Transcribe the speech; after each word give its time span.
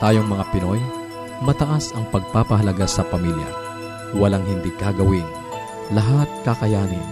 Tayong 0.00 0.32
mga 0.32 0.48
Pinoy, 0.48 0.80
mataas 1.44 1.92
ang 1.92 2.08
pagpapahalaga 2.08 2.88
sa 2.88 3.04
pamilya. 3.04 3.52
Walang 4.16 4.48
hindi 4.48 4.72
gagawin. 4.80 5.28
Lahat 5.92 6.24
kakayanin. 6.40 7.04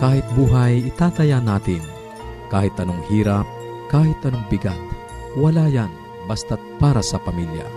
Kahit 0.00 0.24
buhay, 0.32 0.88
itataya 0.88 1.36
natin. 1.44 1.84
Kahit 2.48 2.72
anong 2.80 3.04
hirap, 3.12 3.44
kahit 3.92 4.16
anong 4.24 4.40
bigat. 4.48 4.80
Wala 5.36 5.68
yan, 5.68 5.92
basta't 6.24 6.56
para 6.80 7.04
sa 7.04 7.20
pamilya. 7.20 7.68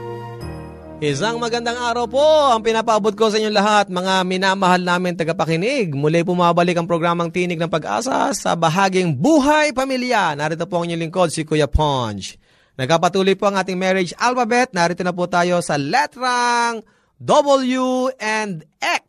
Isang 1.04 1.44
magandang 1.44 1.76
araw 1.76 2.08
po 2.08 2.24
ang 2.56 2.64
pinapaabot 2.64 3.20
ko 3.20 3.28
sa 3.28 3.44
inyong 3.44 3.58
lahat, 3.60 3.86
mga 3.92 4.24
minamahal 4.24 4.80
namin 4.80 5.20
tagapakinig. 5.20 5.92
Muli 5.92 6.24
pumabalik 6.24 6.80
ang 6.80 6.88
programang 6.88 7.36
Tinig 7.36 7.60
ng 7.60 7.68
Pag-asa 7.68 8.32
sa 8.32 8.56
bahaging 8.56 9.12
Buhay 9.12 9.76
Pamilya. 9.76 10.40
Narito 10.40 10.64
po 10.72 10.80
ang 10.80 10.88
inyong 10.88 11.04
lingkod, 11.04 11.36
si 11.36 11.44
Kuya 11.44 11.68
Ponge. 11.68 12.47
Nagkapatuloy 12.78 13.34
po 13.34 13.50
ang 13.50 13.58
ating 13.58 13.74
marriage 13.74 14.14
alphabet. 14.22 14.70
Narito 14.70 15.02
na 15.02 15.10
po 15.10 15.26
tayo 15.26 15.58
sa 15.66 15.82
letrang 15.82 16.86
W 17.18 18.14
and 18.22 18.62
X. 18.78 19.06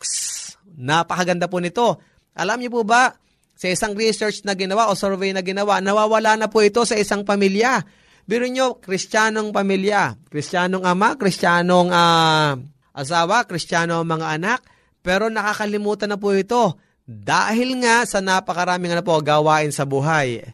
Napakaganda 0.72 1.52
po 1.52 1.60
nito. 1.60 2.00
Alam 2.32 2.64
niyo 2.64 2.80
po 2.80 2.82
ba, 2.88 3.12
sa 3.58 3.66
isang 3.68 3.92
research 3.92 4.46
na 4.46 4.56
ginawa 4.56 4.88
o 4.88 4.96
survey 4.96 5.34
na 5.34 5.44
ginawa, 5.44 5.82
nawawala 5.82 6.38
na 6.38 6.48
po 6.48 6.64
ito 6.64 6.80
sa 6.88 6.96
isang 6.96 7.26
pamilya. 7.26 7.84
Biro 8.24 8.46
nyo, 8.46 8.78
kristyanong 8.78 9.50
pamilya, 9.50 10.14
kristyanong 10.30 10.86
ama, 10.86 11.18
kristyanong 11.18 11.90
uh, 11.90 12.54
asawa, 12.94 13.44
kristyanong 13.44 14.06
mga 14.06 14.26
anak, 14.38 14.60
pero 15.02 15.26
nakakalimutan 15.26 16.14
na 16.14 16.20
po 16.20 16.30
ito 16.32 16.78
dahil 17.08 17.80
nga 17.82 18.04
sa 18.04 18.20
napakaraming 18.22 18.94
ano 18.94 19.02
po, 19.02 19.18
gawain 19.24 19.72
sa 19.72 19.88
buhay. 19.88 20.44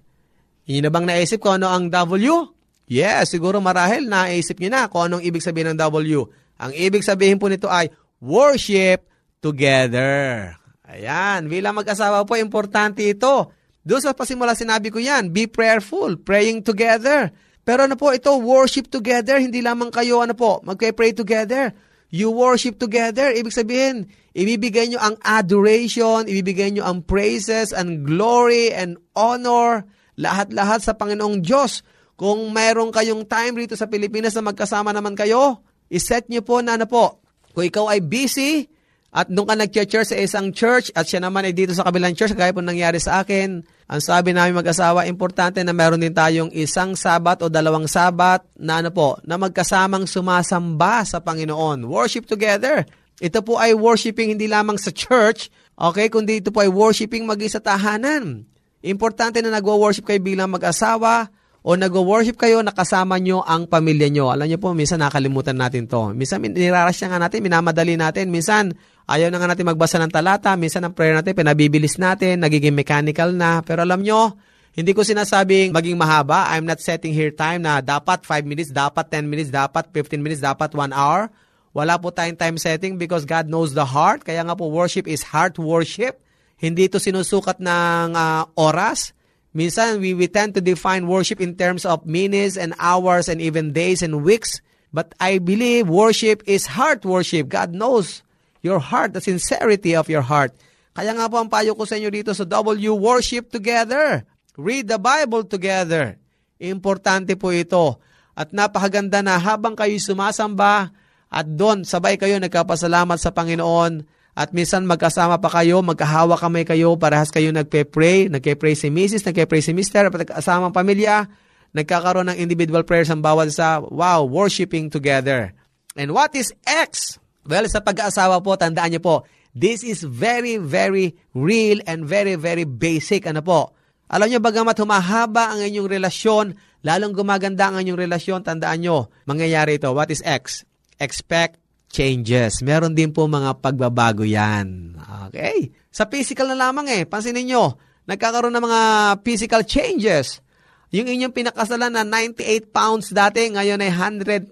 Hindi 0.64 0.80
na 0.80 0.88
bang 0.88 1.04
naisip 1.04 1.44
ko 1.44 1.60
ano 1.60 1.68
ang 1.68 1.92
W? 1.92 2.53
Yes, 2.84 3.32
siguro 3.32 3.64
marahil 3.64 4.04
naisip 4.04 4.60
niyo 4.60 4.68
na 4.68 4.88
kung 4.92 5.08
anong 5.08 5.24
ibig 5.24 5.40
sabihin 5.40 5.72
ng 5.72 5.78
W. 5.80 6.28
Ang 6.60 6.72
ibig 6.76 7.02
sabihin 7.02 7.40
po 7.40 7.48
nito 7.48 7.66
ay 7.66 7.88
worship 8.20 9.08
together. 9.40 10.52
Ayan, 10.84 11.48
bilang 11.48 11.80
mag-asawa 11.80 12.28
po, 12.28 12.36
importante 12.36 13.00
ito. 13.02 13.50
Doon 13.84 14.00
sa 14.00 14.16
pasimula 14.16 14.56
sinabi 14.56 14.92
ko 14.92 15.00
yan, 15.00 15.32
be 15.32 15.48
prayerful, 15.48 16.16
praying 16.20 16.64
together. 16.64 17.32
Pero 17.64 17.88
ano 17.88 17.96
po, 17.96 18.12
ito, 18.12 18.32
worship 18.36 18.92
together, 18.92 19.40
hindi 19.40 19.64
lamang 19.64 19.88
kayo, 19.88 20.20
ano 20.20 20.36
po, 20.36 20.60
magkay-pray 20.64 21.16
together. 21.16 21.72
You 22.12 22.30
worship 22.30 22.76
together, 22.76 23.32
ibig 23.32 23.56
sabihin, 23.56 24.06
ibibigay 24.36 24.92
nyo 24.92 25.00
ang 25.00 25.16
adoration, 25.24 26.28
ibibigay 26.28 26.76
nyo 26.76 26.84
ang 26.84 27.02
praises 27.02 27.72
and 27.72 28.04
glory 28.04 28.70
and 28.70 29.00
honor, 29.16 29.88
lahat-lahat 30.20 30.84
sa 30.84 30.92
Panginoong 30.94 31.42
Diyos. 31.42 31.82
Kung 32.14 32.50
mayroon 32.54 32.94
kayong 32.94 33.26
time 33.26 33.64
rito 33.64 33.74
sa 33.74 33.90
Pilipinas 33.90 34.34
na 34.38 34.46
magkasama 34.46 34.94
naman 34.94 35.18
kayo, 35.18 35.62
iset 35.90 36.30
nyo 36.30 36.42
po 36.46 36.62
na 36.62 36.78
ano 36.78 36.86
po, 36.86 37.18
kung 37.54 37.66
ikaw 37.66 37.90
ay 37.90 38.02
busy, 38.02 38.70
at 39.14 39.30
doon 39.30 39.46
ka 39.46 39.54
nag-church 39.54 40.10
sa 40.10 40.18
isang 40.18 40.50
church 40.50 40.90
at 40.90 41.06
siya 41.06 41.22
naman 41.22 41.46
ay 41.46 41.54
dito 41.54 41.70
sa 41.70 41.86
kabilang 41.86 42.18
church, 42.18 42.34
gaya 42.34 42.50
po 42.50 42.58
nangyari 42.58 42.98
sa 42.98 43.22
akin. 43.22 43.62
Ang 43.62 44.00
sabi 44.02 44.34
namin 44.34 44.58
mag-asawa, 44.58 45.06
importante 45.06 45.62
na 45.62 45.70
meron 45.70 46.02
din 46.02 46.10
tayong 46.10 46.50
isang 46.50 46.98
sabat 46.98 47.38
o 47.38 47.46
dalawang 47.46 47.86
sabat 47.86 48.42
na 48.58 48.82
ano 48.82 48.90
po, 48.90 49.14
na 49.22 49.38
magkasamang 49.38 50.10
sumasamba 50.10 51.06
sa 51.06 51.22
Panginoon. 51.22 51.86
Worship 51.86 52.26
together. 52.26 52.82
Ito 53.22 53.46
po 53.46 53.62
ay 53.62 53.78
worshiping 53.78 54.34
hindi 54.34 54.50
lamang 54.50 54.82
sa 54.82 54.90
church, 54.90 55.46
Okay, 55.74 56.06
kundi 56.06 56.38
ito 56.38 56.54
po 56.54 56.62
ay 56.62 56.70
worshiping 56.70 57.26
mag 57.26 57.42
sa 57.50 57.58
tahanan. 57.58 58.46
Importante 58.84 59.42
na 59.42 59.50
nagwo-worship 59.50 60.06
kayo 60.06 60.22
bilang 60.22 60.54
mag-asawa 60.54 61.26
o 61.64 61.80
nagwo-worship 61.80 62.36
kayo 62.36 62.60
nakasama 62.60 63.16
nyo 63.16 63.40
ang 63.40 63.64
pamilya 63.64 64.12
nyo. 64.12 64.28
Alam 64.28 64.52
nyo 64.52 64.60
po, 64.60 64.76
minsan 64.76 65.00
nakalimutan 65.00 65.56
natin 65.56 65.88
to. 65.88 66.12
Minsan 66.12 66.44
nirarush 66.44 67.00
nga 67.00 67.16
natin, 67.16 67.40
minamadali 67.40 67.96
natin. 67.96 68.28
Minsan 68.28 68.76
ayaw 69.08 69.32
na 69.32 69.40
nga 69.40 69.48
natin 69.48 69.72
magbasa 69.72 69.96
ng 69.96 70.12
talata. 70.12 70.52
Minsan 70.60 70.84
ang 70.84 70.92
prayer 70.92 71.16
natin, 71.16 71.32
pinabibilis 71.32 71.96
natin, 71.96 72.44
nagiging 72.44 72.76
mechanical 72.76 73.32
na. 73.32 73.64
Pero 73.64 73.80
alam 73.80 74.04
nyo, 74.04 74.36
hindi 74.76 74.92
ko 74.92 75.08
sinasabing 75.08 75.72
maging 75.72 75.96
mahaba. 75.96 76.52
I'm 76.52 76.68
not 76.68 76.84
setting 76.84 77.16
here 77.16 77.32
time 77.32 77.64
na 77.64 77.80
dapat 77.80 78.28
5 78.28 78.44
minutes, 78.44 78.68
dapat 78.68 79.08
10 79.08 79.24
minutes, 79.24 79.48
dapat 79.48 79.88
15 79.88 80.20
minutes, 80.20 80.44
dapat 80.44 80.68
1 80.76 80.92
hour. 80.92 81.32
Wala 81.72 81.96
po 81.96 82.12
tayong 82.12 82.36
time 82.36 82.60
setting 82.60 83.00
because 83.00 83.24
God 83.24 83.48
knows 83.48 83.72
the 83.72 83.88
heart. 83.88 84.20
Kaya 84.20 84.44
nga 84.44 84.52
po, 84.52 84.68
worship 84.68 85.08
is 85.08 85.24
heart 85.32 85.56
worship. 85.56 86.20
Hindi 86.60 86.92
ito 86.92 87.00
sinusukat 87.00 87.56
ng 87.56 88.12
uh, 88.12 88.52
oras. 88.52 89.16
Minsan, 89.54 90.02
we, 90.02 90.18
we 90.18 90.26
tend 90.26 90.58
to 90.58 90.60
define 90.60 91.06
worship 91.06 91.38
in 91.38 91.54
terms 91.54 91.86
of 91.86 92.02
minutes 92.02 92.58
and 92.58 92.74
hours 92.82 93.30
and 93.30 93.38
even 93.38 93.70
days 93.70 94.02
and 94.02 94.26
weeks. 94.26 94.58
But 94.90 95.14
I 95.22 95.38
believe 95.38 95.86
worship 95.86 96.42
is 96.46 96.74
heart 96.74 97.06
worship. 97.06 97.48
God 97.48 97.70
knows 97.70 98.26
your 98.66 98.82
heart, 98.82 99.14
the 99.14 99.22
sincerity 99.22 99.94
of 99.94 100.10
your 100.10 100.26
heart. 100.26 100.50
Kaya 100.94 101.14
nga 101.14 101.30
po 101.30 101.38
ang 101.38 101.50
payo 101.50 101.74
ko 101.74 101.86
sa 101.86 101.98
inyo 101.98 102.10
dito 102.10 102.34
sa 102.34 102.46
W, 102.46 102.94
worship 102.98 103.50
together. 103.50 104.26
Read 104.58 104.90
the 104.90 104.98
Bible 104.98 105.46
together. 105.46 106.18
Importante 106.58 107.34
po 107.34 107.50
ito. 107.50 107.98
At 108.34 108.50
napakaganda 108.50 109.22
na 109.22 109.38
habang 109.38 109.78
kayo 109.78 109.94
sumasamba 109.98 110.90
at 111.30 111.46
doon 111.46 111.82
sabay 111.82 112.14
kayo 112.14 112.38
nagkapasalamat 112.38 113.18
sa 113.18 113.34
Panginoon, 113.34 114.06
at 114.34 114.50
minsan 114.50 114.82
magkasama 114.82 115.38
pa 115.38 115.46
kayo, 115.46 115.78
magkahawa 115.86 116.34
kamay 116.34 116.66
kayo, 116.66 116.98
parehas 116.98 117.30
kayo 117.30 117.54
nagpe-pray, 117.54 118.26
nagpe-pray 118.26 118.74
si 118.74 118.90
Mrs., 118.90 119.22
nagpe-pray 119.30 119.62
si 119.62 119.70
Mr., 119.70 120.10
at 120.10 120.26
kasamang 120.26 120.74
pamilya, 120.74 121.30
nagkakaroon 121.70 122.34
ng 122.34 122.38
individual 122.42 122.82
prayers 122.82 123.14
ang 123.14 123.22
bawat 123.22 123.54
sa, 123.54 123.78
wow, 123.78 124.26
worshiping 124.26 124.90
together. 124.90 125.54
And 125.94 126.10
what 126.10 126.34
is 126.34 126.50
X? 126.66 127.22
Well, 127.46 127.62
sa 127.70 127.78
pag-aasawa 127.78 128.42
po, 128.42 128.58
tandaan 128.58 128.98
niyo 128.98 129.02
po, 129.06 129.16
this 129.54 129.86
is 129.86 130.02
very, 130.02 130.58
very 130.58 131.14
real 131.30 131.78
and 131.86 132.02
very, 132.02 132.34
very 132.34 132.66
basic. 132.66 133.30
Ano 133.30 133.38
po? 133.38 133.70
Alam 134.10 134.34
niyo, 134.34 134.42
bagamat 134.42 134.74
humahaba 134.82 135.54
ang 135.54 135.62
inyong 135.62 135.86
relasyon, 135.86 136.58
lalong 136.82 137.14
gumaganda 137.14 137.70
ang 137.70 137.86
inyong 137.86 138.10
relasyon, 138.10 138.42
tandaan 138.42 138.82
niyo, 138.82 139.14
mangyayari 139.30 139.78
ito. 139.78 139.94
What 139.94 140.10
is 140.10 140.26
X? 140.26 140.66
Expect 140.98 141.63
changes. 141.94 142.58
Meron 142.66 142.98
din 142.98 143.14
po 143.14 143.30
mga 143.30 143.62
pagbabago 143.62 144.26
yan. 144.26 144.98
Okay? 145.30 145.70
Sa 145.94 146.10
physical 146.10 146.50
na 146.50 146.58
lamang 146.58 146.90
eh. 146.90 147.06
Pansinin 147.06 147.46
nyo, 147.46 147.78
nagkakaroon 148.10 148.50
ng 148.50 148.66
mga 148.66 148.80
physical 149.22 149.62
changes. 149.62 150.42
Yung 150.90 151.06
inyong 151.06 151.34
pinakasalan 151.34 151.94
na 151.94 152.02
98 152.02 152.74
pounds 152.74 153.14
dati, 153.14 153.46
ngayon 153.50 153.82
ay 153.82 153.90
110, 153.94 154.50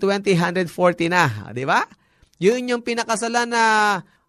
120, 0.00 0.36
140 0.36 1.12
na. 1.12 1.52
Di 1.52 1.68
ba? 1.68 1.84
Yung 2.40 2.64
inyong 2.64 2.84
pinakasalan 2.84 3.48
na 3.52 3.62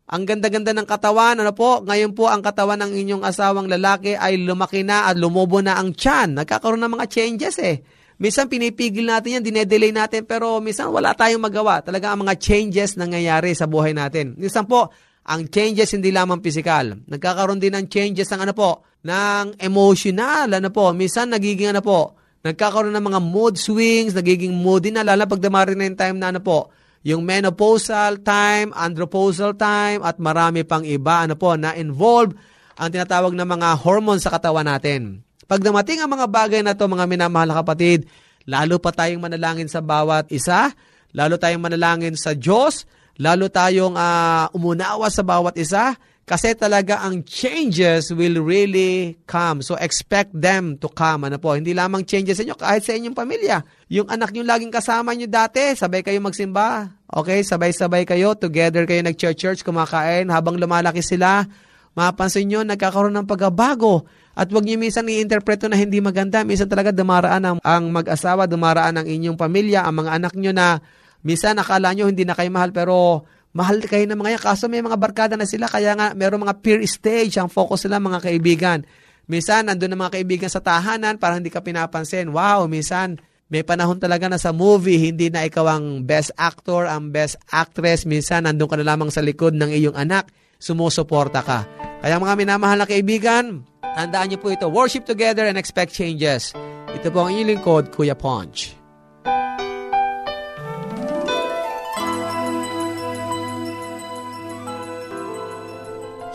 ang 0.10 0.24
ganda-ganda 0.26 0.74
ng 0.74 0.88
katawan, 0.88 1.38
ano 1.38 1.54
po, 1.54 1.84
ngayon 1.84 2.16
po 2.18 2.32
ang 2.32 2.42
katawan 2.42 2.82
ng 2.82 2.92
inyong 2.96 3.24
asawang 3.28 3.68
lalaki 3.70 4.18
ay 4.18 4.42
lumaki 4.42 4.82
na 4.82 5.06
at 5.12 5.16
lumobo 5.16 5.62
na 5.62 5.78
ang 5.78 5.94
tiyan. 5.94 6.40
Nagkakaroon 6.40 6.82
ng 6.82 6.96
mga 6.96 7.08
changes 7.08 7.56
eh. 7.62 7.84
Minsan 8.20 8.52
pinipigil 8.52 9.08
natin 9.08 9.40
yan, 9.40 9.44
dinedelay 9.48 9.96
natin, 9.96 10.28
pero 10.28 10.60
minsan 10.60 10.92
wala 10.92 11.16
tayong 11.16 11.40
magawa. 11.40 11.80
Talaga 11.80 12.12
ang 12.12 12.28
mga 12.28 12.36
changes 12.36 13.00
nangyayari 13.00 13.56
sa 13.56 13.64
buhay 13.64 13.96
natin. 13.96 14.36
Minsan 14.36 14.68
po, 14.68 14.92
ang 15.24 15.48
changes 15.48 15.96
hindi 15.96 16.12
lamang 16.12 16.44
physical. 16.44 17.00
Nagkakaroon 17.08 17.64
din 17.64 17.72
ng 17.80 17.88
changes 17.88 18.28
ng 18.28 18.44
ano 18.44 18.52
po, 18.52 18.84
ng 19.08 19.56
emotional, 19.64 20.52
ano 20.52 20.68
po. 20.68 20.92
Minsan 20.92 21.32
nagiging 21.32 21.72
ano 21.72 21.80
po, 21.80 22.20
nagkakaroon 22.44 22.92
ng 22.92 23.08
mga 23.08 23.20
mood 23.24 23.56
swings, 23.56 24.12
nagiging 24.12 24.52
moody 24.52 24.92
na, 24.92 25.08
lalo 25.08 25.24
pag 25.24 25.40
dumari 25.40 25.80
na 25.80 25.88
yung 25.88 25.96
time 25.96 26.18
na 26.20 26.36
ano 26.36 26.44
po, 26.44 26.76
yung 27.08 27.24
menopausal 27.24 28.20
time, 28.20 28.76
andropausal 28.76 29.56
time, 29.56 30.04
at 30.04 30.20
marami 30.20 30.68
pang 30.68 30.84
iba, 30.84 31.24
ano 31.24 31.40
po, 31.40 31.56
na 31.56 31.72
involved 31.72 32.36
ang 32.76 32.92
tinatawag 32.92 33.32
na 33.32 33.48
mga 33.48 33.80
hormones 33.80 34.28
sa 34.28 34.36
katawan 34.36 34.68
natin. 34.68 35.24
Pag 35.50 35.66
dumating 35.66 35.98
ang 35.98 36.14
mga 36.14 36.30
bagay 36.30 36.62
na 36.62 36.78
to, 36.78 36.86
mga 36.86 37.10
minamahal 37.10 37.50
kapatid, 37.66 38.06
lalo 38.46 38.78
pa 38.78 38.94
tayong 38.94 39.18
manalangin 39.18 39.66
sa 39.66 39.82
bawat 39.82 40.30
isa, 40.30 40.70
lalo 41.10 41.42
tayong 41.42 41.66
manalangin 41.66 42.14
sa 42.14 42.38
Diyos, 42.38 42.86
lalo 43.18 43.50
tayong 43.50 43.98
uh, 43.98 44.54
umunawa 44.54 45.10
sa 45.10 45.26
bawat 45.26 45.58
isa, 45.58 45.98
kasi 46.30 46.54
talaga 46.54 47.02
ang 47.02 47.26
changes 47.26 48.14
will 48.14 48.46
really 48.46 49.18
come. 49.26 49.66
So 49.66 49.74
expect 49.82 50.30
them 50.38 50.78
to 50.78 50.86
come. 50.86 51.26
Ano 51.26 51.42
po? 51.42 51.58
Hindi 51.58 51.74
lamang 51.74 52.06
changes 52.06 52.38
sa 52.38 52.46
inyo, 52.46 52.54
kahit 52.54 52.86
sa 52.86 52.94
inyong 52.94 53.18
pamilya. 53.18 53.66
Yung 53.90 54.06
anak 54.06 54.30
nyo 54.30 54.46
laging 54.46 54.70
kasama 54.70 55.18
nyo 55.18 55.26
dati, 55.26 55.74
sabay 55.74 56.06
kayo 56.06 56.22
magsimba. 56.22 56.94
Okay? 57.10 57.42
Sabay-sabay 57.42 58.06
kayo, 58.06 58.38
together 58.38 58.86
kayo 58.86 59.02
nag-church-church, 59.02 59.66
kumakain. 59.66 60.30
Habang 60.30 60.62
lumalaki 60.62 61.02
sila, 61.02 61.50
mapansin 61.98 62.46
nyo, 62.46 62.62
nagkakaroon 62.62 63.18
ng 63.18 63.26
pagbabago. 63.26 64.06
At 64.40 64.48
huwag 64.56 64.64
niyo 64.64 64.80
minsan 64.80 65.04
i-interpreto 65.04 65.68
na 65.68 65.76
hindi 65.76 66.00
maganda. 66.00 66.48
Minsan 66.48 66.72
talaga 66.72 66.96
dumaraan 66.96 67.44
ang, 67.44 67.58
ang 67.60 67.92
mag-asawa, 67.92 68.48
dumaraan 68.48 68.96
ang 68.96 69.04
inyong 69.04 69.36
pamilya, 69.36 69.84
ang 69.84 70.00
mga 70.00 70.16
anak 70.16 70.34
nyo 70.40 70.56
na 70.56 70.80
minsan 71.28 71.60
nakala 71.60 71.92
nyo 71.92 72.08
hindi 72.08 72.24
na 72.24 72.32
kayo 72.32 72.48
mahal 72.48 72.72
pero 72.72 73.28
mahal 73.52 73.84
kayo 73.84 74.08
ng 74.08 74.16
mga 74.16 74.40
yan. 74.40 74.44
Kaso 74.48 74.72
may 74.72 74.80
mga 74.80 74.96
barkada 74.96 75.36
na 75.36 75.44
sila 75.44 75.68
kaya 75.68 75.92
nga 75.92 76.16
meron 76.16 76.48
mga 76.48 76.56
peer 76.64 76.80
stage 76.88 77.36
ang 77.36 77.52
focus 77.52 77.84
nila 77.84 78.00
mga 78.00 78.32
kaibigan. 78.32 78.80
Minsan 79.28 79.68
nandun 79.68 79.92
ang 79.92 80.08
mga 80.08 80.16
kaibigan 80.16 80.48
sa 80.48 80.64
tahanan 80.64 81.20
para 81.20 81.36
hindi 81.36 81.52
ka 81.52 81.60
pinapansin. 81.60 82.32
Wow, 82.32 82.72
minsan 82.72 83.20
may 83.52 83.68
panahon 83.68 84.00
talaga 84.00 84.32
na 84.32 84.40
sa 84.40 84.56
movie, 84.56 85.12
hindi 85.12 85.28
na 85.28 85.44
ikaw 85.44 85.68
ang 85.68 86.08
best 86.08 86.32
actor, 86.40 86.88
ang 86.88 87.12
best 87.12 87.36
actress. 87.52 88.08
Minsan 88.08 88.48
nandun 88.48 88.72
ka 88.72 88.80
na 88.80 88.88
lamang 88.88 89.12
sa 89.12 89.20
likod 89.20 89.52
ng 89.52 89.68
iyong 89.68 90.00
anak, 90.00 90.32
sumusuporta 90.64 91.44
ka. 91.44 91.68
Kaya 92.00 92.16
mga 92.16 92.40
minamahal 92.40 92.80
na 92.80 92.88
kaibigan, 92.88 93.68
Tandaan 93.98 94.30
niyo 94.30 94.40
po 94.42 94.54
ito, 94.54 94.70
worship 94.70 95.06
together 95.06 95.50
and 95.50 95.58
expect 95.58 95.94
changes. 95.94 96.54
Ito 96.94 97.10
po 97.10 97.26
ang 97.26 97.34
inyong 97.34 97.50
lingkod, 97.58 97.84
Kuya 97.94 98.18
Ponch. 98.18 98.74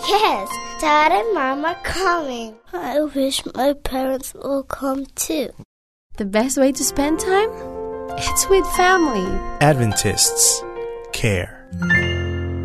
Yes, 0.05 0.49
Dad 0.79 1.11
and 1.11 1.31
Mom 1.35 1.65
are 1.65 1.79
coming. 1.83 2.55
I 2.75 3.03
wish 3.03 3.43
my 3.57 3.73
parents 3.73 4.35
will 4.35 4.63
come 4.67 5.07
too. 5.15 5.51
The 6.21 6.29
best 6.29 6.55
way 6.55 6.71
to 6.71 6.85
spend 6.85 7.19
time? 7.19 7.51
It's 8.15 8.47
with 8.47 8.63
family. 8.79 9.27
Adventists 9.59 10.63
care. 11.11 11.67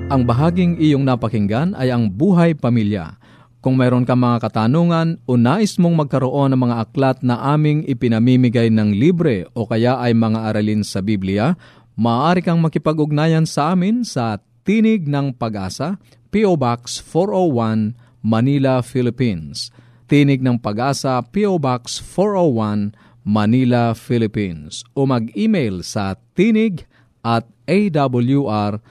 Ang 0.10 0.26
bahaging 0.26 0.78
iyong 0.78 1.06
napakinggan 1.06 1.74
ay 1.78 1.90
ang 1.90 2.14
buhay 2.14 2.54
pamilya 2.54 3.18
kung 3.60 3.76
mayroon 3.76 4.08
ka 4.08 4.16
mga 4.16 4.40
katanungan 4.48 5.20
o 5.28 5.36
nais 5.36 5.76
mong 5.76 6.08
magkaroon 6.08 6.56
ng 6.56 6.62
mga 6.64 6.76
aklat 6.88 7.18
na 7.20 7.36
aming 7.52 7.84
ipinamimigay 7.84 8.72
ng 8.72 8.96
libre 8.96 9.52
o 9.52 9.68
kaya 9.68 10.00
ay 10.00 10.16
mga 10.16 10.48
aralin 10.48 10.80
sa 10.84 11.04
Biblia, 11.04 11.60
maaari 12.00 12.40
kang 12.40 12.64
makipag-ugnayan 12.64 13.44
sa 13.44 13.76
amin 13.76 14.08
sa 14.08 14.40
Tinig 14.64 15.10
ng 15.10 15.36
Pag-asa, 15.36 16.00
P.O. 16.30 16.54
Box 16.56 17.02
401, 17.04 17.98
Manila, 18.22 18.86
Philippines. 18.86 19.74
Tinig 20.06 20.46
ng 20.46 20.62
Pag-asa, 20.62 21.20
P.O. 21.26 21.58
Box 21.58 21.98
401, 22.00 22.94
Manila, 23.26 23.98
Philippines. 23.98 24.86
O 24.94 25.10
mag-email 25.10 25.82
sa 25.82 26.16
tinig 26.38 26.86
at 27.26 27.50
awr.org. 27.66 28.82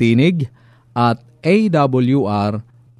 Tinig 0.00 0.48
at 0.96 1.20
awr.org 1.44 2.71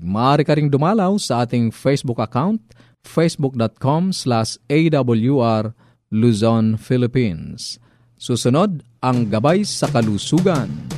Maaari 0.07 0.43
ka 0.47 0.55
ring 0.55 0.71
dumalaw 0.71 1.19
sa 1.19 1.43
ating 1.43 1.75
Facebook 1.75 2.23
account 2.23 2.63
facebook.com 3.05 4.15
slash 4.17 4.57
awr 4.71 5.75
Luzon, 6.15 6.79
Philippines. 6.79 7.83
Susunod, 8.15 8.87
ang 9.03 9.27
Gabay 9.27 9.67
sa 9.67 9.91
Kalusugan. 9.91 10.94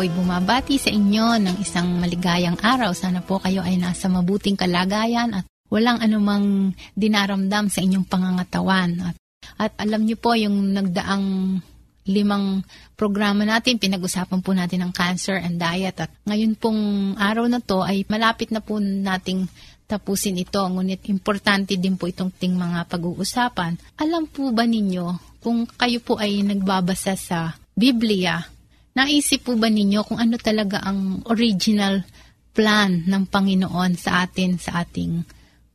Po'y 0.00 0.16
bumabati 0.16 0.80
sa 0.80 0.88
inyo 0.88 1.36
ng 1.44 1.56
isang 1.60 2.00
maligayang 2.00 2.56
araw. 2.56 2.96
Sana 2.96 3.20
po 3.20 3.36
kayo 3.36 3.60
ay 3.60 3.76
nasa 3.76 4.08
mabuting 4.08 4.56
kalagayan 4.56 5.28
at 5.36 5.44
walang 5.68 6.00
anumang 6.00 6.72
dinaramdam 6.96 7.68
sa 7.68 7.84
inyong 7.84 8.08
pangangatawan. 8.08 9.12
At, 9.12 9.16
at 9.60 9.72
alam 9.76 10.08
niyo 10.08 10.16
po 10.16 10.32
yung 10.32 10.72
nagdaang 10.72 11.60
limang 12.08 12.64
programa 12.96 13.44
natin, 13.44 13.76
pinag-usapan 13.76 14.40
po 14.40 14.56
natin 14.56 14.88
ang 14.88 14.96
cancer 14.96 15.36
and 15.36 15.60
diet. 15.60 16.00
At 16.00 16.08
ngayon 16.24 16.56
pong 16.56 16.80
araw 17.20 17.44
na 17.52 17.60
to 17.60 17.84
ay 17.84 18.08
malapit 18.08 18.56
na 18.56 18.64
po 18.64 18.80
nating 18.80 19.52
tapusin 19.84 20.40
ito. 20.40 20.64
Ngunit 20.64 21.12
importante 21.12 21.76
din 21.76 22.00
po 22.00 22.08
itong 22.08 22.32
ting 22.32 22.56
mga 22.56 22.88
pag-uusapan. 22.88 23.76
Alam 24.00 24.32
po 24.32 24.48
ba 24.48 24.64
ninyo 24.64 25.36
kung 25.44 25.68
kayo 25.68 26.00
po 26.00 26.16
ay 26.16 26.40
nagbabasa 26.40 27.20
sa 27.20 27.52
Biblia, 27.76 28.59
naisip 28.94 29.46
po 29.46 29.54
ba 29.54 29.70
ninyo 29.70 30.00
kung 30.06 30.18
ano 30.18 30.36
talaga 30.40 30.82
ang 30.82 31.22
original 31.30 32.02
plan 32.50 33.06
ng 33.06 33.24
Panginoon 33.30 33.94
sa 33.94 34.26
atin 34.26 34.58
sa 34.58 34.82
ating 34.82 35.22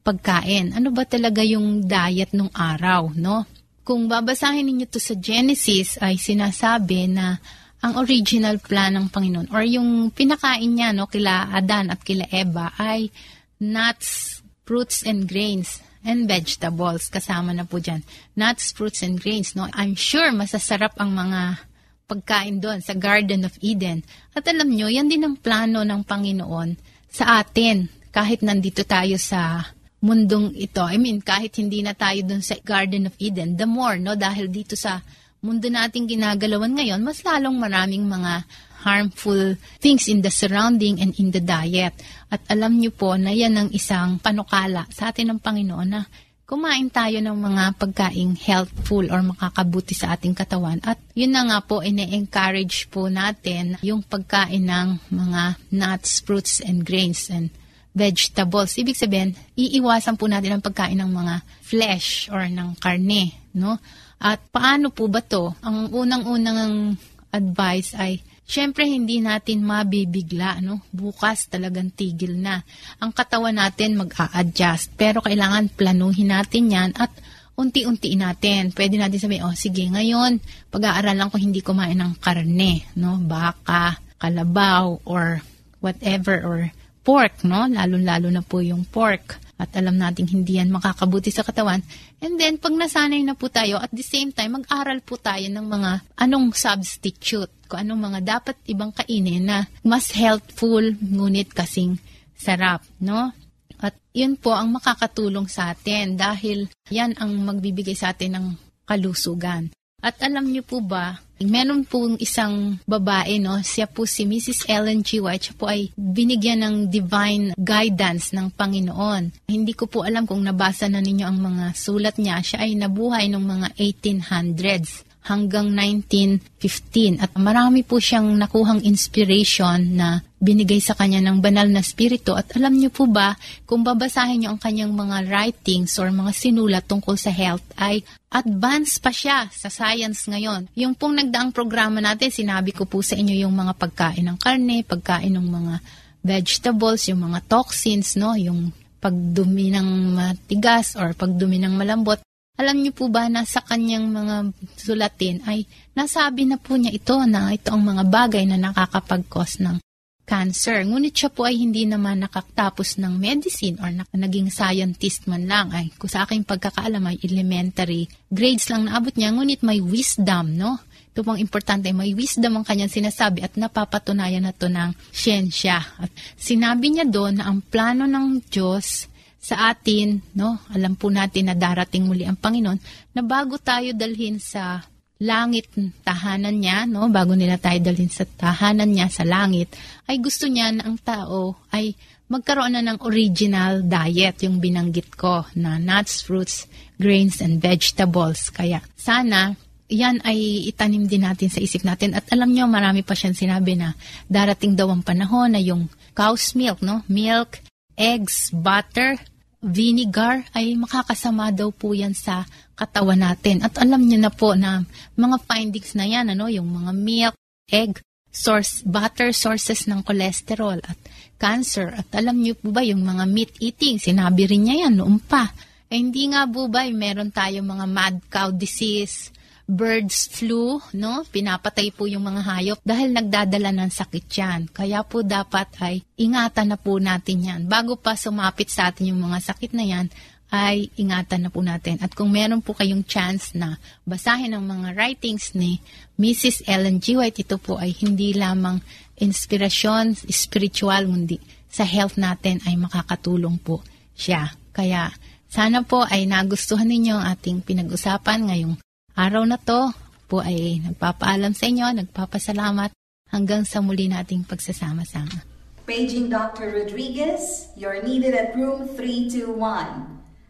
pagkain? 0.03 0.75
Ano 0.75 0.91
ba 0.91 1.07
talaga 1.07 1.41
yung 1.41 1.88
diet 1.88 2.36
nung 2.36 2.51
araw, 2.51 3.15
no? 3.15 3.48
Kung 3.86 4.10
babasahin 4.10 4.65
ninyo 4.65 4.86
to 4.89 4.98
sa 4.98 5.13
Genesis 5.15 6.01
ay 6.01 6.17
sinasabi 6.17 7.05
na 7.05 7.38
ang 7.86 8.01
original 8.01 8.57
plan 8.57 8.98
ng 8.98 9.13
Panginoon 9.13 9.53
or 9.53 9.62
yung 9.62 10.10
pinakain 10.10 10.74
niya 10.74 10.89
no 10.89 11.05
kila 11.05 11.53
Adan 11.53 11.93
at 11.93 12.01
kila 12.01 12.25
Eva 12.34 12.74
ay 12.81 13.13
nuts, 13.62 14.41
fruits 14.65 15.05
and 15.05 15.29
grains 15.29 15.86
and 16.01 16.25
vegetables 16.25 17.13
kasama 17.13 17.53
na 17.53 17.62
po 17.62 17.77
diyan. 17.77 18.01
Nuts, 18.34 18.74
fruits 18.74 19.05
and 19.05 19.22
grains 19.22 19.53
no. 19.53 19.69
I'm 19.69 19.93
sure 19.93 20.34
masasarap 20.34 20.98
ang 20.98 21.13
mga 21.13 21.62
pagkain 22.06 22.62
doon 22.62 22.80
sa 22.80 22.94
Garden 22.94 23.44
of 23.44 23.58
Eden. 23.60 24.06
At 24.38 24.46
alam 24.46 24.70
nyo, 24.70 24.88
yan 24.88 25.10
din 25.10 25.26
ang 25.26 25.36
plano 25.36 25.82
ng 25.82 26.02
Panginoon 26.06 26.78
sa 27.10 27.42
atin 27.42 27.90
kahit 28.14 28.46
nandito 28.46 28.86
tayo 28.86 29.18
sa 29.20 29.66
mundong 30.06 30.54
ito. 30.54 30.86
I 30.86 31.02
mean, 31.02 31.20
kahit 31.26 31.58
hindi 31.58 31.82
na 31.82 31.98
tayo 31.98 32.22
dun 32.22 32.46
sa 32.46 32.56
Garden 32.62 33.10
of 33.10 33.16
Eden, 33.18 33.58
the 33.58 33.66
more, 33.66 33.98
no? 33.98 34.14
Dahil 34.14 34.54
dito 34.54 34.78
sa 34.78 35.02
mundo 35.42 35.66
nating 35.66 36.06
ginagalawan 36.06 36.78
ngayon, 36.78 37.02
mas 37.02 37.26
lalong 37.26 37.58
maraming 37.58 38.06
mga 38.06 38.46
harmful 38.86 39.58
things 39.82 40.06
in 40.06 40.22
the 40.22 40.30
surrounding 40.30 41.02
and 41.02 41.18
in 41.18 41.34
the 41.34 41.42
diet. 41.42 41.98
At 42.30 42.46
alam 42.54 42.78
niyo 42.78 42.94
po 42.94 43.18
na 43.18 43.34
yan 43.34 43.58
ang 43.58 43.70
isang 43.74 44.22
panukala 44.22 44.86
sa 44.94 45.10
atin 45.10 45.34
ng 45.34 45.40
Panginoon 45.42 45.90
na 45.90 46.06
kumain 46.46 46.94
tayo 46.94 47.18
ng 47.25 47.34
mga 47.34 47.64
pagkaing 47.82 48.38
healthful 48.38 49.10
or 49.10 49.25
makakabuti 49.25 49.98
sa 49.98 50.14
ating 50.14 50.38
katawan. 50.38 50.78
At 50.86 51.02
yun 51.18 51.34
na 51.34 51.42
nga 51.46 51.60
po, 51.66 51.82
ine-encourage 51.82 52.86
po 52.94 53.10
natin 53.10 53.82
yung 53.82 54.06
pagkain 54.06 54.62
ng 54.62 54.88
mga 55.10 55.58
nuts, 55.74 56.22
fruits, 56.22 56.62
and 56.62 56.86
grains 56.86 57.34
and 57.34 57.50
vegetables. 57.98 58.78
Ibig 58.78 58.94
sabihin, 58.94 59.34
iiwasan 59.58 60.22
po 60.22 60.30
natin 60.30 60.58
ang 60.58 60.64
pagkain 60.64 61.02
ng 61.02 61.10
mga 61.10 61.36
flesh 61.66 62.30
or 62.30 62.46
ng 62.46 62.78
karne, 62.78 63.34
no? 63.58 63.82
At 64.22 64.40
paano 64.54 64.94
po 64.94 65.10
ba 65.10 65.25
to? 65.25 65.58
Ang 65.66 65.90
unang-unang 65.92 66.94
advice 67.34 67.98
ay 67.98 68.22
Siyempre, 68.46 68.86
hindi 68.86 69.25
natin 69.25 69.66
mabibigla, 69.66 70.62
no? 70.62 70.86
Bukas 70.94 71.50
talagang 71.50 71.90
tigil 71.90 72.38
na. 72.38 72.62
Ang 73.02 73.10
katawan 73.10 73.58
natin 73.58 73.98
mag-a-adjust. 73.98 74.94
Pero 74.94 75.25
kailangan 75.25 75.74
planuhin 75.74 76.30
natin 76.30 76.70
yan 76.70 76.90
at 76.94 77.10
unti-unti 77.58 78.14
natin. 78.14 78.70
Pwede 78.70 79.02
natin 79.02 79.18
sabihin, 79.18 79.50
oh 79.50 79.58
sige, 79.58 79.90
ngayon, 79.90 80.38
pag-aaralan 80.70 81.34
ko 81.34 81.42
hindi 81.42 81.66
kumain 81.66 81.98
ng 81.98 82.22
karne, 82.22 82.86
no? 83.02 83.18
Baka, 83.18 83.98
kalabaw, 84.22 85.02
or 85.10 85.42
whatever, 85.82 86.38
or 86.46 86.70
pork, 87.02 87.42
no? 87.48 87.66
Lalo-lalo 87.66 88.30
na 88.30 88.46
po 88.46 88.62
yung 88.62 88.86
pork. 88.86 89.42
At 89.56 89.72
alam 89.80 89.96
nating 89.96 90.36
hindi 90.36 90.60
yan 90.60 90.68
makakabuti 90.68 91.32
sa 91.32 91.48
katawan. 91.48 91.80
And 92.20 92.36
then, 92.36 92.60
pag 92.60 92.75
nasanay 92.75 93.24
na 93.24 93.40
po 93.40 93.48
tayo, 93.48 93.80
at 93.80 93.88
the 93.96 94.04
same 94.04 94.36
time, 94.36 94.60
mag-aral 94.60 95.00
po 95.00 95.16
tayo 95.16 95.48
ng 95.48 95.64
mga 95.64 95.92
anong 96.20 96.52
substitute, 96.52 97.55
kung 97.65 97.86
anong 97.86 98.01
mga 98.13 98.19
dapat 98.24 98.55
ibang 98.69 98.93
kainin 98.93 99.45
na 99.45 99.57
mas 99.81 100.13
healthful, 100.13 100.84
ngunit 101.01 101.51
kasing 101.51 101.98
sarap, 102.38 102.86
no? 103.01 103.34
At 103.79 103.95
yun 104.15 104.39
po 104.39 104.55
ang 104.55 104.72
makakatulong 104.72 105.51
sa 105.51 105.75
atin 105.75 106.15
dahil 106.15 106.72
yan 106.88 107.17
ang 107.19 107.36
magbibigay 107.43 107.98
sa 107.98 108.15
atin 108.15 108.39
ng 108.39 108.45
kalusugan. 108.88 109.74
At 110.05 110.22
alam 110.22 110.45
niyo 110.53 110.62
po 110.62 110.86
ba, 110.86 111.17
meron 111.41 111.81
pong 111.81 112.22
isang 112.22 112.77
babae, 112.86 113.41
no? 113.41 113.57
Siya 113.65 113.89
po 113.89 114.05
si 114.05 114.24
Mrs. 114.29 114.69
Ellen 114.69 115.01
G. 115.01 115.17
White. 115.17 115.50
Siya 115.50 115.55
po 115.57 115.65
ay 115.65 115.89
binigyan 115.98 116.62
ng 116.62 116.75
divine 116.93 117.57
guidance 117.57 118.29
ng 118.38 118.53
Panginoon. 118.53 119.50
Hindi 119.50 119.74
ko 119.74 119.89
po 119.89 120.05
alam 120.05 120.29
kung 120.29 120.45
nabasa 120.45 120.86
na 120.86 121.01
ninyo 121.01 121.25
ang 121.25 121.41
mga 121.41 121.65
sulat 121.74 122.22
niya. 122.22 122.38
Siya 122.45 122.69
ay 122.69 122.77
nabuhay 122.77 123.25
ng 123.34 123.43
mga 123.43 123.67
1800s 123.81 125.14
hanggang 125.25 125.74
1915. 125.74 127.17
At 127.17 127.34
marami 127.38 127.82
po 127.82 127.98
siyang 127.98 128.38
nakuhang 128.38 128.86
inspiration 128.86 129.98
na 129.98 130.22
binigay 130.38 130.77
sa 130.77 130.94
kanya 130.94 131.17
ng 131.25 131.41
banal 131.41 131.65
na 131.65 131.82
spirito. 131.82 132.38
At 132.38 132.53
alam 132.53 132.77
niyo 132.77 132.94
po 132.94 133.10
ba, 133.10 133.34
kung 133.65 133.82
babasahin 133.82 134.46
niyo 134.46 134.53
ang 134.53 134.62
kanyang 134.62 134.94
mga 134.94 135.25
writings 135.25 135.98
or 135.98 136.13
mga 136.13 136.32
sinulat 136.38 136.86
tungkol 136.86 137.17
sa 137.17 137.34
health, 137.34 137.65
ay 137.82 138.05
advanced 138.29 139.01
pa 139.01 139.10
siya 139.10 139.50
sa 139.50 139.74
science 139.74 140.29
ngayon. 140.29 140.70
Yung 140.77 140.94
pong 140.94 141.17
nagdaang 141.17 141.50
programa 141.50 141.98
natin, 141.98 142.29
sinabi 142.29 142.70
ko 142.70 142.86
po 142.86 143.01
sa 143.01 143.17
inyo 143.17 143.34
yung 143.50 143.58
mga 143.58 143.74
pagkain 143.74 144.25
ng 144.29 144.38
karne, 144.38 144.86
pagkain 144.86 145.34
ng 145.34 145.48
mga 145.50 145.75
vegetables, 146.22 147.10
yung 147.10 147.25
mga 147.25 147.41
toxins, 147.50 148.13
no, 148.13 148.38
yung 148.38 148.70
pagdumi 149.01 149.70
ng 149.74 150.17
matigas 150.17 150.98
or 150.98 151.13
pagdumi 151.13 151.62
ng 151.62 151.74
malambot. 151.77 152.17
Alam 152.56 152.82
niyo 152.84 152.96
po 152.96 153.12
ba 153.12 153.28
na 153.28 153.44
sa 153.44 153.60
kanyang 153.60 154.08
mga 154.16 154.36
sulatin 154.80 155.44
ay 155.44 155.68
nasabi 155.92 156.48
na 156.48 156.56
po 156.56 156.80
niya 156.80 156.96
ito 156.96 157.20
na 157.28 157.52
ito 157.52 157.76
ang 157.76 157.84
mga 157.84 158.04
bagay 158.08 158.48
na 158.48 158.56
nakakapag-cause 158.56 159.60
ng 159.60 159.84
cancer. 160.26 160.82
Ngunit 160.88 161.14
siya 161.14 161.30
po 161.30 161.46
ay 161.46 161.60
hindi 161.62 161.84
naman 161.84 162.24
nakatapos 162.24 162.98
ng 162.98 163.14
medicine 163.20 163.78
or 163.84 163.92
na, 163.94 164.08
naging 164.10 164.50
scientist 164.50 165.30
man 165.30 165.46
lang. 165.46 165.70
Ay, 165.76 165.94
kung 166.00 166.10
sa 166.10 166.26
aking 166.26 166.48
pagkakaalam 166.48 167.04
ay 167.06 167.22
elementary 167.22 168.10
grades 168.32 168.72
lang 168.72 168.90
naabot 168.90 169.14
niya, 169.14 169.36
ngunit 169.36 169.62
may 169.62 169.80
wisdom, 169.80 170.56
no? 170.58 170.82
Ito 171.16 171.24
pong 171.24 171.40
importante, 171.40 171.88
may 171.96 172.12
wisdom 172.12 172.60
ang 172.60 172.66
kanyang 172.68 172.92
sinasabi 172.92 173.40
at 173.40 173.56
napapatunayan 173.56 174.44
na 174.44 174.52
to 174.52 174.68
ng 174.68 174.92
siyensya. 175.16 175.80
At 175.80 176.12
sinabi 176.36 176.92
niya 176.92 177.08
doon 177.08 177.40
na 177.40 177.48
ang 177.48 177.64
plano 177.64 178.04
ng 178.04 178.44
Diyos 178.52 179.08
sa 179.46 179.70
atin, 179.70 180.25
no? 180.34 180.58
Alam 180.74 180.98
po 180.98 181.14
natin 181.14 181.54
na 181.54 181.56
darating 181.56 182.10
muli 182.10 182.25
ang 182.25 182.34
Panginoon 182.34 182.82
na 183.14 183.22
bago 183.22 183.62
tayo 183.62 183.94
dalhin 183.94 184.42
sa 184.42 184.82
langit 185.22 185.70
tahanan 186.02 186.58
niya, 186.58 186.90
no? 186.90 187.06
Bago 187.14 187.38
nila 187.38 187.62
tayo 187.62 187.78
dalhin 187.78 188.10
sa 188.10 188.25
tahanan 188.25 188.90
niya 188.90 189.06
sa 189.14 189.22
langit, 189.22 189.70
ay 190.10 190.18
gusto 190.18 190.50
niya 190.50 190.74
na 190.74 190.90
ang 190.90 190.98
tao 190.98 191.62
ay 191.70 191.94
magkaroon 192.25 192.74
na 192.74 192.82
ng 192.82 193.06
original 193.06 193.86
diet, 193.86 194.42
yung 194.42 194.58
binanggit 194.58 195.14
ko 195.14 195.46
na 195.54 195.78
nuts, 195.78 196.25
fruits, 196.25 196.66
grains, 196.98 197.38
and 197.38 197.62
vegetables. 197.62 198.50
Kaya 198.50 198.82
sana 198.98 199.54
yan 199.86 200.25
ay 200.25 200.66
itanim 200.66 201.06
din 201.06 201.22
natin 201.22 201.54
sa 201.54 201.62
isip 201.62 201.86
natin. 201.86 202.18
At 202.18 202.25
alam 202.34 202.50
nyo, 202.50 202.66
marami 202.66 203.06
pa 203.06 203.14
siyang 203.14 203.38
sinabi 203.38 203.78
na 203.78 203.94
darating 204.25 204.74
daw 204.74 204.90
ang 204.90 205.06
panahon 205.06 205.54
na 205.54 205.62
yung 205.62 205.86
cow's 206.18 206.58
milk, 206.58 206.82
no? 206.82 207.06
Milk, 207.06 207.62
eggs, 207.94 208.50
butter, 208.50 209.22
vinegar 209.64 210.48
ay 210.56 210.76
makakasama 210.76 211.52
daw 211.52 211.72
po 211.72 211.96
yan 211.96 212.14
sa 212.16 212.44
katawan 212.76 213.24
natin. 213.24 213.64
At 213.64 213.80
alam 213.80 214.04
niyo 214.04 214.20
na 214.20 214.32
po 214.32 214.54
na 214.54 214.84
mga 215.16 215.38
findings 215.48 215.96
na 215.96 216.06
yan, 216.06 216.32
ano, 216.32 216.52
yung 216.52 216.68
mga 216.68 216.92
milk, 216.92 217.36
egg, 217.72 218.00
source, 218.36 218.84
butter 218.84 219.32
sources 219.32 219.88
ng 219.88 220.04
cholesterol 220.04 220.84
at 220.84 221.00
cancer. 221.40 221.96
At 221.96 222.12
alam 222.12 222.44
niyo 222.44 222.60
po 222.60 222.76
ba 222.76 222.84
yung 222.84 223.08
mga 223.08 223.24
meat 223.32 223.52
eating, 223.64 223.98
sinabi 223.98 224.44
rin 224.46 224.68
niya 224.68 224.76
yan 224.88 225.00
noon 225.00 225.24
pa. 225.24 225.48
Eh, 225.88 225.96
hindi 225.96 226.28
nga 226.28 226.44
po 226.44 226.68
ba, 226.68 226.84
meron 226.92 227.32
tayo 227.32 227.64
mga 227.64 227.86
mad 227.88 228.16
cow 228.28 228.52
disease, 228.52 229.32
bird's 229.65 230.29
flu, 230.29 230.77
no? 230.93 231.25
Pinapatay 231.25 231.89
po 231.93 232.05
yung 232.05 232.25
mga 232.25 232.41
hayop 232.45 232.79
dahil 232.86 233.12
nagdadala 233.12 233.74
ng 233.74 233.91
sakit 233.91 234.25
yan. 234.29 234.62
Kaya 234.69 235.01
po 235.01 235.25
dapat 235.25 235.74
ay 235.81 236.05
ingatan 236.17 236.74
na 236.74 236.77
po 236.77 237.01
natin 237.01 237.38
yan. 237.41 237.62
Bago 237.65 237.98
pa 237.98 238.13
sumapit 238.13 238.69
sa 238.69 238.93
atin 238.93 239.13
yung 239.13 239.22
mga 239.25 239.41
sakit 239.41 239.74
na 239.74 239.86
yan, 239.86 240.07
ay 240.53 240.93
ingatan 240.95 241.48
na 241.48 241.50
po 241.50 241.65
natin. 241.65 241.98
At 242.00 242.13
kung 242.13 242.29
meron 242.29 242.62
po 242.62 242.77
kayong 242.77 243.03
chance 243.03 243.57
na 243.57 243.81
basahin 244.05 244.53
ang 244.53 244.63
mga 244.63 244.93
writings 244.93 245.57
ni 245.57 245.81
Mrs. 246.22 246.63
Ellen 246.69 247.01
G. 247.01 247.17
White, 247.17 247.43
ito 247.43 247.57
po 247.57 247.81
ay 247.81 247.91
hindi 247.98 248.31
lamang 248.38 248.79
inspirasyon 249.17 250.15
spiritual, 250.29 251.10
mundi 251.10 251.41
sa 251.67 251.84
health 251.84 252.15
natin 252.15 252.63
ay 252.63 252.79
makakatulong 252.79 253.60
po 253.60 253.84
siya. 254.15 254.53
Kaya 254.72 255.12
sana 255.51 255.84
po 255.84 256.07
ay 256.07 256.24
nagustuhan 256.24 256.88
ninyo 256.88 257.19
ang 257.19 257.36
ating 257.36 257.60
pinag-usapan 257.65 258.48
ngayong 258.48 258.75
araw 259.15 259.43
na 259.48 259.57
to. 259.57 259.95
Po 260.27 260.43
ay 260.43 260.84
nagpapaalam 260.84 261.55
sa 261.55 261.65
inyo, 261.72 261.86
nagpapasalamat 261.95 262.91
hanggang 263.31 263.63
sa 263.63 263.79
muli 263.81 264.12
nating 264.12 264.45
pagsasama-sama. 264.45 265.41
Paging 265.86 266.34
Dr. 266.34 266.81
Rodriguez, 266.81 267.69
you're 267.77 268.01
needed 268.01 268.34
at 268.34 268.57
room 268.57 268.89
321. 268.98 269.55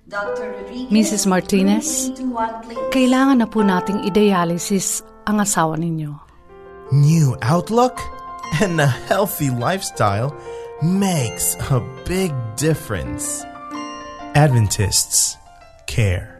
Dr. 0.08 0.54
Rodriguez, 0.54 0.94
Mrs. 0.94 1.24
Martinez, 1.28 2.14
room 2.16 2.32
321, 2.32 2.64
please. 2.64 2.92
Kailangan 2.96 3.38
na 3.44 3.48
po 3.50 3.60
nating 3.66 4.06
i-dialysis 4.08 5.04
ang 5.28 5.44
asawa 5.44 5.76
ninyo. 5.76 6.16
New 6.94 7.36
outlook 7.44 8.00
and 8.64 8.80
a 8.80 8.88
healthy 9.12 9.52
lifestyle 9.52 10.32
makes 10.80 11.60
a 11.68 11.84
big 12.08 12.32
difference. 12.56 13.44
Adventists 14.40 15.36
care. 15.90 16.40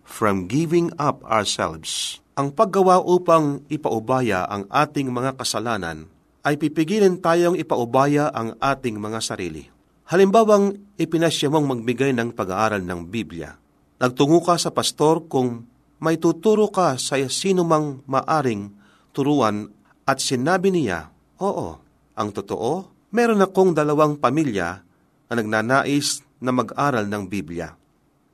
from 0.08 0.48
giving 0.48 0.88
up 0.96 1.20
ourselves. 1.28 2.24
Ang 2.32 2.56
paggawa 2.56 3.04
upang 3.04 3.60
ipaubaya 3.68 4.48
ang 4.48 4.64
ating 4.72 5.12
mga 5.12 5.36
kasalanan 5.36 6.08
ay 6.48 6.56
pipigilin 6.56 7.20
tayong 7.20 7.60
ipaubaya 7.60 8.32
ang 8.32 8.56
ating 8.56 8.96
mga 8.96 9.20
sarili. 9.20 9.68
Halimbawang 10.08 10.96
ipinasya 10.96 11.52
mong 11.52 11.76
magbigay 11.76 12.16
ng 12.16 12.32
pag-aaral 12.32 12.80
ng 12.80 13.12
Biblia. 13.12 13.52
Nagtungo 14.00 14.40
ka 14.40 14.56
sa 14.56 14.72
pastor 14.72 15.28
kung 15.28 15.68
may 15.98 16.18
tuturo 16.18 16.70
ka 16.70 16.94
sa 16.98 17.18
sino 17.26 17.66
mang 17.66 18.06
maaring 18.06 18.70
turuan 19.10 19.66
at 20.06 20.22
sinabi 20.22 20.70
niya, 20.70 21.10
Oo, 21.42 21.78
ang 22.18 22.28
totoo, 22.34 22.90
meron 23.14 23.42
akong 23.42 23.74
dalawang 23.74 24.18
pamilya 24.18 24.82
na 25.28 25.32
nagnanais 25.34 26.22
na 26.42 26.50
mag-aral 26.54 27.06
ng 27.06 27.24
Biblia. 27.26 27.74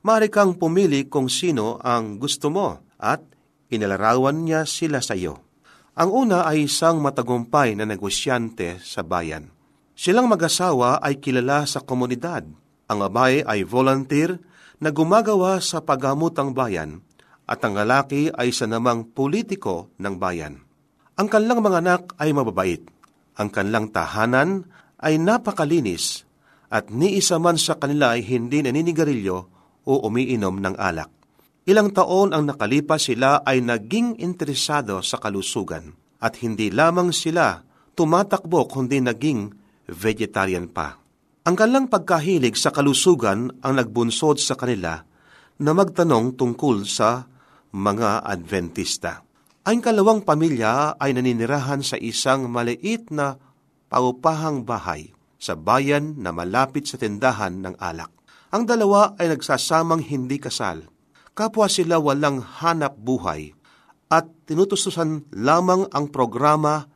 Mari 0.05 0.29
kang 0.29 0.57
pumili 0.57 1.09
kung 1.09 1.29
sino 1.29 1.81
ang 1.81 2.21
gusto 2.21 2.53
mo 2.53 2.93
at 3.01 3.25
inalarawan 3.73 4.45
niya 4.45 4.63
sila 4.69 5.01
sa 5.01 5.17
iyo. 5.17 5.41
Ang 5.97 6.27
una 6.27 6.45
ay 6.45 6.69
isang 6.69 7.01
matagumpay 7.01 7.73
na 7.73 7.87
negosyante 7.87 8.77
sa 8.83 9.01
bayan. 9.01 9.49
Silang 9.95 10.27
mag-asawa 10.27 10.99
ay 10.99 11.23
kilala 11.23 11.63
sa 11.65 11.81
komunidad. 11.81 12.45
Ang 12.85 12.97
babae 13.09 13.41
ay 13.47 13.63
volunteer 13.65 14.37
na 14.77 14.91
gumagawa 14.91 15.57
sa 15.63 15.81
paggamutang 15.81 16.51
bayan 16.51 17.01
at 17.45 17.61
ang 17.61 17.77
lalaki 17.77 18.33
ay 18.33 18.49
sa 18.49 18.65
namang 18.65 19.13
politiko 19.13 19.93
ng 20.01 20.17
bayan. 20.17 20.65
Ang 21.15 21.27
kanilang 21.29 21.61
mga 21.61 21.79
anak 21.79 22.01
ay 22.19 22.33
mababait. 22.33 22.83
Ang 23.37 23.49
kanilang 23.53 23.93
tahanan 23.93 24.67
ay 24.99 25.21
napakalinis 25.21 26.25
at 26.73 26.89
ni 26.89 27.21
isa 27.21 27.37
man 27.37 27.55
sa 27.55 27.77
kanila 27.77 28.17
ay 28.17 28.25
hindi 28.25 28.65
naninigarilyo 28.65 29.37
o 29.85 29.93
umiinom 30.09 30.59
ng 30.59 30.75
alak. 30.75 31.11
Ilang 31.65 31.93
taon 31.93 32.33
ang 32.33 32.45
nakalipas 32.45 33.09
sila 33.09 33.41
ay 33.41 33.61
naging 33.61 34.21
interesado 34.21 35.01
sa 35.01 35.17
kalusugan 35.17 35.97
at 36.21 36.37
hindi 36.41 36.69
lamang 36.69 37.09
sila 37.09 37.61
tumatakbo 37.97 38.69
kundi 38.69 39.01
naging 39.01 39.49
vegetarian 39.89 40.69
pa. 40.69 40.97
Ang 41.45 41.55
kanilang 41.57 41.87
pagkahilig 41.89 42.57
sa 42.57 42.73
kalusugan 42.73 43.53
ang 43.61 43.73
nagbunsod 43.77 44.41
sa 44.41 44.57
kanila 44.57 45.05
na 45.61 45.71
magtanong 45.71 46.33
tungkol 46.33 46.83
sa 46.89 47.29
mga 47.75 48.23
Adventista. 48.23 49.27
Ang 49.67 49.83
kalawang 49.83 50.23
pamilya 50.23 50.95
ay 50.95 51.11
naninirahan 51.11 51.83
sa 51.83 51.99
isang 51.99 52.47
maliit 52.47 53.11
na 53.11 53.35
paupahang 53.91 54.63
bahay 54.63 55.11
sa 55.35 55.59
bayan 55.59 56.15
na 56.15 56.31
malapit 56.31 56.87
sa 56.87 56.95
tindahan 56.95 57.59
ng 57.59 57.75
alak. 57.75 58.07
Ang 58.55 58.63
dalawa 58.63 59.19
ay 59.19 59.35
nagsasamang 59.35 60.07
hindi 60.07 60.39
kasal. 60.39 60.87
Kapwa 61.35 61.67
sila 61.67 61.99
walang 61.99 62.39
hanap 62.39 62.95
buhay 62.95 63.51
at 64.07 64.23
tinutustusan 64.47 65.27
lamang 65.35 65.91
ang 65.91 66.07
programa 66.07 66.87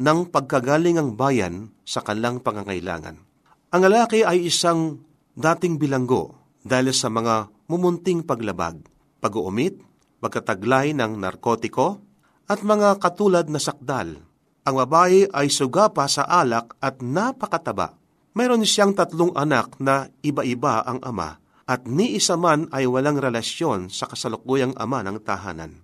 ng 0.00 0.32
pagkagaling 0.32 0.96
bayan 1.12 1.76
sa 1.84 2.00
kanilang 2.00 2.40
pangangailangan. 2.40 3.20
Ang 3.68 3.80
lalaki 3.84 4.24
ay 4.24 4.48
isang 4.48 5.04
dating 5.36 5.76
bilanggo 5.76 6.32
dahil 6.64 6.96
sa 6.96 7.12
mga 7.12 7.52
mumunting 7.68 8.24
paglabag, 8.24 8.80
pag-uumit, 9.20 9.91
pagkataglay 10.22 10.94
ng 10.94 11.18
narkotiko, 11.18 11.98
at 12.46 12.62
mga 12.62 13.02
katulad 13.02 13.50
na 13.50 13.58
sakdal. 13.58 14.22
Ang 14.62 14.74
babae 14.86 15.26
ay 15.34 15.50
sugapa 15.50 16.06
sa 16.06 16.22
alak 16.22 16.78
at 16.78 17.02
napakataba. 17.02 17.98
Mayroon 18.38 18.62
siyang 18.62 18.94
tatlong 18.94 19.34
anak 19.34 19.76
na 19.82 20.06
iba-iba 20.22 20.86
ang 20.86 21.02
ama 21.02 21.42
at 21.66 21.86
ni 21.86 22.18
isa 22.18 22.36
man 22.36 22.66
ay 22.74 22.88
walang 22.88 23.18
relasyon 23.18 23.88
sa 23.88 24.04
kasalukuyang 24.08 24.74
ama 24.78 25.00
ng 25.04 25.18
tahanan. 25.22 25.82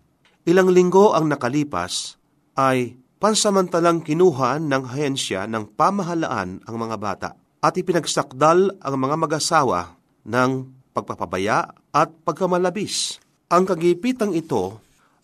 Ilang 0.49 0.73
linggo 0.73 1.13
ang 1.13 1.29
nakalipas 1.29 2.17
ay 2.57 2.97
pansamantalang 3.21 4.01
kinuha 4.01 4.63
ng 4.63 4.85
hensya 4.95 5.45
ng 5.51 5.75
pamahalaan 5.77 6.65
ang 6.65 6.77
mga 6.79 6.97
bata 6.97 7.31
at 7.59 7.75
ipinagsakdal 7.75 8.81
ang 8.81 8.95
mga 8.97 9.17
mag-asawa 9.19 9.99
ng 10.25 10.51
pagpapabaya 10.95 11.69
at 11.91 12.09
pagkamalabis. 12.23 13.21
Ang 13.49 13.65
kagipitang 13.65 14.37
ito 14.37 14.77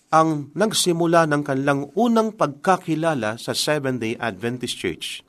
ang 0.08 0.48
nagsimula 0.56 1.28
ng 1.28 1.44
kanilang 1.44 1.92
unang 1.92 2.32
pagkakilala 2.32 3.36
sa 3.36 3.52
Seventh-day 3.52 4.16
Adventist 4.16 4.80
Church 4.80 5.20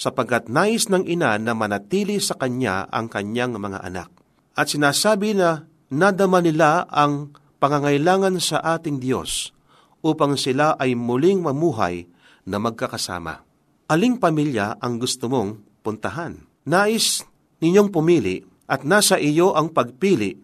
sapagkat 0.00 0.48
nais 0.48 0.88
ng 0.88 1.04
ina 1.04 1.36
na 1.36 1.52
manatili 1.52 2.16
sa 2.16 2.32
kanya 2.40 2.88
ang 2.88 3.12
kanyang 3.12 3.60
mga 3.60 3.84
anak. 3.84 4.08
At 4.56 4.72
sinasabi 4.72 5.36
na 5.36 5.68
nadama 5.92 6.40
nila 6.40 6.88
ang 6.88 7.36
pangangailangan 7.60 8.40
sa 8.40 8.64
ating 8.64 9.04
Diyos 9.04 9.52
upang 10.00 10.40
sila 10.40 10.80
ay 10.80 10.96
muling 10.96 11.44
mamuhay 11.44 12.08
na 12.48 12.56
magkakasama. 12.56 13.44
aling 13.92 14.16
pamilya 14.16 14.80
ang 14.80 14.96
gusto 14.96 15.28
mong 15.28 15.60
puntahan. 15.84 16.40
Nais 16.64 17.20
ninyong 17.60 17.92
pumili 17.92 18.40
at 18.64 18.88
nasa 18.88 19.20
iyo 19.20 19.52
ang 19.52 19.76
pagpili 19.76 20.40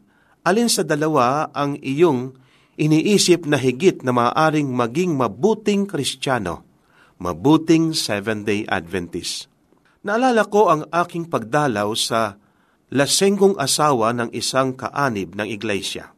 alin 0.46 0.70
sa 0.70 0.86
dalawa 0.86 1.50
ang 1.50 1.74
iyong 1.82 2.30
iniisip 2.78 3.50
na 3.50 3.58
higit 3.58 4.06
na 4.06 4.14
maaaring 4.14 4.70
maging 4.70 5.18
mabuting 5.18 5.90
kristyano, 5.90 6.62
mabuting 7.18 7.90
Seventh-day 7.90 8.62
Adventist. 8.70 9.50
Naalala 10.06 10.46
ko 10.46 10.70
ang 10.70 10.86
aking 10.94 11.26
pagdalaw 11.26 11.90
sa 11.98 12.38
lasenggong 12.94 13.58
asawa 13.58 14.14
ng 14.14 14.30
isang 14.30 14.78
kaanib 14.78 15.34
ng 15.34 15.50
iglesia. 15.50 16.14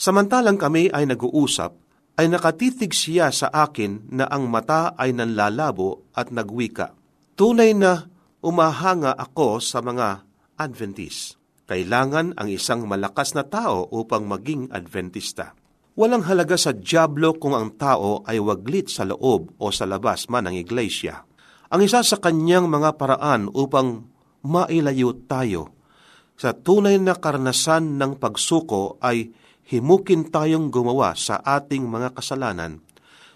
Samantalang 0.00 0.56
kami 0.56 0.88
ay 0.88 1.04
nag-uusap, 1.04 1.76
ay 2.18 2.26
nakatitig 2.26 2.90
siya 2.90 3.30
sa 3.30 3.46
akin 3.52 4.10
na 4.10 4.26
ang 4.26 4.50
mata 4.50 4.96
ay 4.98 5.14
nanlalabo 5.14 6.10
at 6.18 6.34
nagwika. 6.34 6.90
Tunay 7.38 7.78
na 7.78 8.10
umahanga 8.42 9.14
ako 9.14 9.62
sa 9.62 9.78
mga 9.78 10.26
Adventist. 10.58 11.37
Kailangan 11.68 12.32
ang 12.40 12.48
isang 12.48 12.88
malakas 12.88 13.36
na 13.36 13.44
tao 13.44 13.84
upang 13.92 14.24
maging 14.24 14.72
Adventista. 14.72 15.52
Walang 16.00 16.24
halaga 16.24 16.56
sa 16.56 16.72
Diablo 16.72 17.36
kung 17.36 17.52
ang 17.52 17.76
tao 17.76 18.24
ay 18.24 18.40
waglit 18.40 18.88
sa 18.88 19.04
loob 19.04 19.52
o 19.60 19.68
sa 19.68 19.84
labas 19.84 20.32
man 20.32 20.48
ng 20.48 20.56
iglesia. 20.56 21.28
Ang 21.68 21.84
isa 21.84 22.00
sa 22.00 22.16
kanyang 22.16 22.72
mga 22.72 22.96
paraan 22.96 23.52
upang 23.52 24.08
mailayo 24.40 25.12
tayo 25.28 25.76
sa 26.40 26.56
tunay 26.56 26.96
na 26.96 27.12
karanasan 27.12 28.00
ng 28.00 28.16
pagsuko 28.16 28.96
ay 29.04 29.36
himukin 29.68 30.32
tayong 30.32 30.72
gumawa 30.72 31.12
sa 31.12 31.36
ating 31.44 31.84
mga 31.84 32.16
kasalanan. 32.16 32.80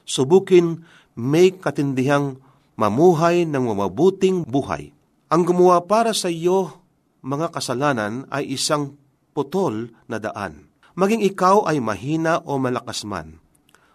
Subukin 0.08 0.80
may 1.12 1.52
katindihang 1.52 2.40
mamuhay 2.80 3.44
ng 3.44 3.76
mabuting 3.76 4.48
buhay. 4.48 4.96
Ang 5.28 5.44
gumawa 5.44 5.84
para 5.84 6.16
sa 6.16 6.32
iyo 6.32 6.81
mga 7.22 7.54
kasalanan 7.54 8.26
ay 8.34 8.50
isang 8.50 8.98
putol 9.32 9.94
na 10.10 10.18
daan. 10.18 10.68
Maging 10.92 11.24
ikaw 11.24 11.64
ay 11.64 11.80
mahina 11.80 12.44
o 12.44 12.60
malakas 12.60 13.06
man. 13.08 13.40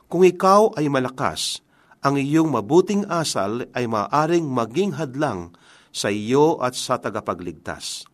Kung 0.09 0.25
ikaw 0.25 0.73
ay 0.79 0.89
malakas, 0.89 1.61
ang 2.01 2.17
iyong 2.17 2.49
mabuting 2.49 3.05
asal 3.11 3.67
ay 3.75 3.85
maaring 3.85 4.47
maging 4.47 4.95
hadlang 4.95 5.53
sa 5.91 6.07
iyo 6.07 6.57
at 6.63 6.73
sa 6.73 6.97
tagapagligtas. 6.97 8.07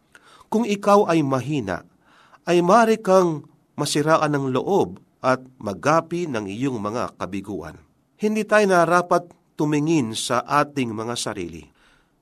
Kung 0.49 0.65
ikaw 0.67 1.07
ay 1.07 1.21
mahina, 1.23 1.85
ay 2.43 2.59
maaari 2.59 2.99
kang 2.99 3.47
masiraan 3.79 4.33
ng 4.35 4.45
loob 4.51 4.99
at 5.23 5.39
magapi 5.61 6.27
ng 6.27 6.49
iyong 6.49 6.81
mga 6.83 7.15
kabiguan. 7.15 7.79
Hindi 8.19 8.43
tayo 8.43 8.67
narapat 8.67 9.31
tumingin 9.55 10.11
sa 10.17 10.43
ating 10.43 10.91
mga 10.91 11.15
sarili. 11.15 11.63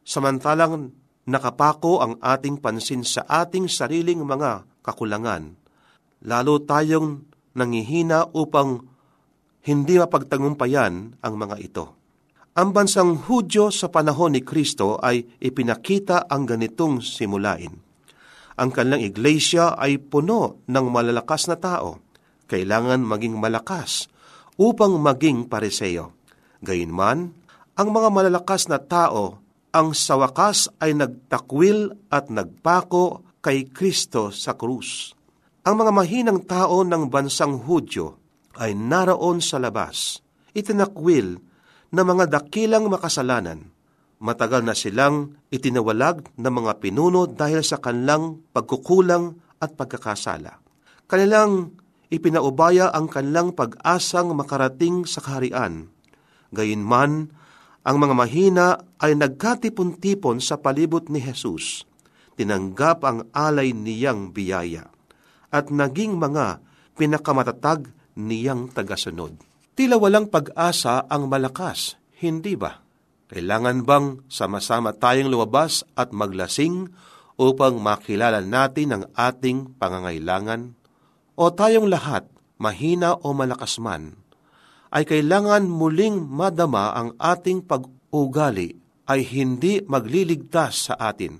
Samantalang 0.05 1.00
nakapako 1.31 2.03
ang 2.03 2.13
ating 2.19 2.59
pansin 2.59 3.07
sa 3.07 3.23
ating 3.25 3.71
sariling 3.71 4.21
mga 4.21 4.67
kakulangan. 4.83 5.55
Lalo 6.27 6.61
tayong 6.61 7.23
nangihina 7.55 8.29
upang 8.35 8.85
hindi 9.65 9.97
mapagtagumpayan 9.97 11.17
ang 11.23 11.33
mga 11.39 11.55
ito. 11.57 11.85
Ang 12.51 12.75
bansang 12.75 13.25
Hudyo 13.31 13.71
sa 13.71 13.87
panahon 13.87 14.35
ni 14.35 14.43
Kristo 14.43 14.99
ay 14.99 15.23
ipinakita 15.39 16.27
ang 16.27 16.43
ganitong 16.43 16.99
simulain. 16.99 17.79
Ang 18.59 18.69
kanilang 18.69 19.01
iglesia 19.01 19.73
ay 19.79 19.97
puno 19.97 20.61
ng 20.67 20.85
malalakas 20.91 21.49
na 21.49 21.57
tao. 21.57 22.03
Kailangan 22.51 23.01
maging 23.01 23.39
malakas 23.39 24.11
upang 24.59 24.99
maging 25.01 25.49
pareseyo. 25.49 26.13
Gayunman, 26.61 27.33
ang 27.73 27.87
mga 27.89 28.09
malalakas 28.13 28.69
na 28.69 28.77
tao 28.77 29.40
ang 29.71 29.95
sa 29.95 30.19
wakas 30.19 30.67
ay 30.83 30.95
nagtakwil 30.95 31.95
at 32.11 32.27
nagpako 32.27 33.23
kay 33.39 33.71
Kristo 33.71 34.29
sa 34.29 34.59
krus. 34.59 35.15
Ang 35.63 35.85
mga 35.85 35.91
mahinang 35.95 36.41
tao 36.43 36.83
ng 36.83 37.07
bansang 37.07 37.63
Hudyo 37.63 38.19
ay 38.59 38.75
naroon 38.75 39.39
sa 39.39 39.57
labas, 39.57 40.19
itinakwil 40.51 41.39
na 41.91 42.01
mga 42.03 42.27
dakilang 42.27 42.91
makasalanan. 42.91 43.71
Matagal 44.21 44.61
na 44.61 44.77
silang 44.77 45.33
itinawalag 45.49 46.37
ng 46.37 46.53
mga 46.53 46.77
pinuno 46.77 47.25
dahil 47.25 47.65
sa 47.65 47.81
kanilang 47.81 48.43
pagkukulang 48.53 49.33
at 49.57 49.73
pagkakasala. 49.73 50.61
Kanilang 51.09 51.73
ipinaubaya 52.13 52.93
ang 52.93 53.09
kanilang 53.09 53.55
pag-asang 53.57 54.35
makarating 54.37 55.09
sa 55.09 55.25
kaharian. 55.25 55.89
Gayunman, 56.53 57.33
ang 57.81 57.97
mga 57.97 58.13
mahina 58.13 58.67
ay 59.01 59.17
nagkatipon-tipon 59.17 60.37
sa 60.37 60.61
palibot 60.61 61.09
ni 61.09 61.17
Jesus. 61.17 61.85
Tinanggap 62.37 63.01
ang 63.01 63.27
alay 63.33 63.73
niyang 63.73 64.29
biyaya 64.29 64.87
at 65.51 65.73
naging 65.73 66.15
mga 66.15 66.61
pinakamatatag 66.95 67.89
niyang 68.15 68.69
tagasunod. 68.71 69.35
Tila 69.73 69.97
walang 69.97 70.29
pag-asa 70.29 71.09
ang 71.09 71.25
malakas, 71.25 71.97
hindi 72.21 72.53
ba? 72.53 72.85
Kailangan 73.31 73.87
bang 73.87 74.05
sama-sama 74.27 74.91
tayong 74.91 75.31
lumabas 75.31 75.87
at 75.95 76.11
maglasing 76.11 76.91
upang 77.39 77.79
makilala 77.81 78.43
natin 78.43 78.93
ang 78.93 79.03
ating 79.15 79.73
pangangailangan? 79.79 80.77
O 81.39 81.49
tayong 81.49 81.89
lahat, 81.89 82.27
mahina 82.61 83.17
o 83.17 83.33
malakas 83.33 83.81
man, 83.81 84.20
ay 84.91 85.07
kailangan 85.07 85.71
muling 85.71 86.27
madama 86.27 86.91
ang 86.91 87.15
ating 87.15 87.63
pag-ugali 87.63 88.75
ay 89.07 89.23
hindi 89.23 89.79
magliligtas 89.87 90.91
sa 90.91 90.99
atin, 90.99 91.39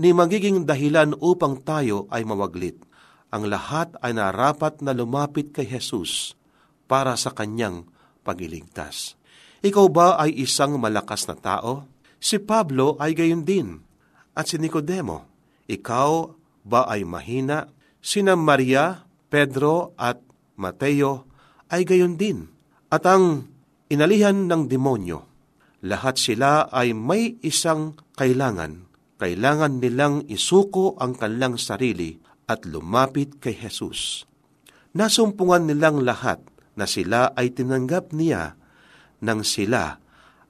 ni 0.00 0.16
magiging 0.16 0.64
dahilan 0.64 1.12
upang 1.20 1.60
tayo 1.60 2.08
ay 2.08 2.24
mawaglit. 2.24 2.80
Ang 3.30 3.52
lahat 3.52 3.94
ay 4.00 4.16
narapat 4.16 4.80
na 4.80 4.96
lumapit 4.96 5.52
kay 5.52 5.68
Jesus 5.68 6.34
para 6.88 7.14
sa 7.20 7.30
kanyang 7.30 7.86
pagiligtas. 8.24 9.14
Ikaw 9.60 9.86
ba 9.92 10.16
ay 10.16 10.40
isang 10.40 10.80
malakas 10.80 11.28
na 11.28 11.36
tao? 11.36 11.84
Si 12.16 12.40
Pablo 12.40 12.96
ay 12.96 13.12
gayon 13.12 13.44
din. 13.44 13.84
At 14.32 14.48
si 14.48 14.56
Nicodemo, 14.56 15.28
ikaw 15.68 16.32
ba 16.64 16.88
ay 16.88 17.04
mahina? 17.04 17.68
Sina 18.00 18.34
Maria, 18.34 19.04
Pedro 19.28 19.92
at 20.00 20.16
Mateo 20.56 21.28
ay 21.68 21.84
gayon 21.84 22.16
din 22.16 22.59
at 22.90 23.06
ang 23.06 23.46
inalihan 23.86 24.50
ng 24.50 24.66
demonyo. 24.66 25.30
Lahat 25.86 26.20
sila 26.20 26.68
ay 26.68 26.92
may 26.92 27.40
isang 27.40 27.96
kailangan. 28.18 28.90
Kailangan 29.16 29.80
nilang 29.80 30.26
isuko 30.28 30.98
ang 30.98 31.16
kanilang 31.16 31.56
sarili 31.56 32.18
at 32.50 32.66
lumapit 32.66 33.38
kay 33.38 33.54
Jesus. 33.54 34.26
Nasumpungan 34.92 35.70
nilang 35.70 36.02
lahat 36.02 36.42
na 36.74 36.84
sila 36.84 37.30
ay 37.38 37.54
tinanggap 37.54 38.10
niya 38.10 38.58
nang 39.22 39.46
sila 39.46 40.00